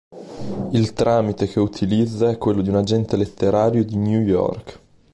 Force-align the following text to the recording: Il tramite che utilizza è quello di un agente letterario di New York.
Il 0.71 0.93
tramite 0.93 1.45
che 1.47 1.59
utilizza 1.59 2.31
è 2.31 2.39
quello 2.39 2.63
di 2.63 2.69
un 2.69 2.77
agente 2.77 3.15
letterario 3.15 3.83
di 3.85 3.97
New 3.97 4.21
York. 4.21 4.79